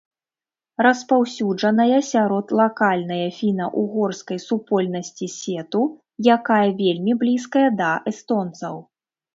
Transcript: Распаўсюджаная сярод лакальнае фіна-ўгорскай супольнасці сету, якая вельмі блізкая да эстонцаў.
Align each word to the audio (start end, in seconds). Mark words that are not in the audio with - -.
Распаўсюджаная 0.85 1.99
сярод 2.11 2.53
лакальнае 2.61 3.21
фіна-ўгорскай 3.41 4.43
супольнасці 4.49 5.27
сету, 5.39 5.83
якая 6.39 6.63
вельмі 6.83 7.11
блізкая 7.23 7.69
да 7.85 7.89
эстонцаў. 8.13 8.87